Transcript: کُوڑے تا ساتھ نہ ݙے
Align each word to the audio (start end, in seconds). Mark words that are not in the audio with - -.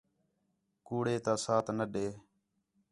کُوڑے 0.85 1.15
تا 1.25 1.33
ساتھ 1.43 1.69
نہ 1.77 1.85
ݙے 1.91 2.07